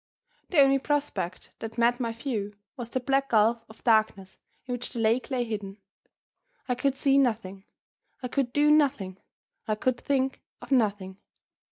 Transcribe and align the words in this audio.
The 0.49 0.59
only 0.59 0.79
prospect 0.79 1.51
that 1.59 1.77
met 1.77 1.99
my 1.99 2.11
view 2.11 2.55
was 2.75 2.89
the 2.89 2.99
black 2.99 3.29
gulf 3.29 3.63
of 3.69 3.83
darkness 3.83 4.39
in 4.65 4.71
which 4.71 4.89
the 4.89 4.99
lake 4.99 5.29
lay 5.29 5.43
hidden. 5.43 5.77
I 6.67 6.73
could 6.73 6.97
see 6.97 7.19
nothing; 7.19 7.65
I 8.23 8.27
could 8.27 8.51
do 8.51 8.71
nothing; 8.71 9.19
I 9.67 9.75
could 9.75 10.01
think 10.01 10.41
of 10.59 10.71
nothing. 10.71 11.17